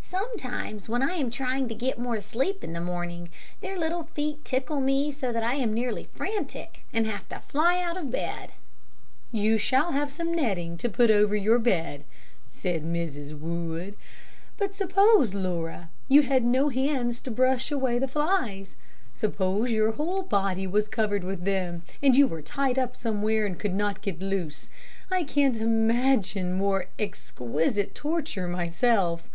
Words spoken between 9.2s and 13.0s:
"You shall have some netting to put over your bed," said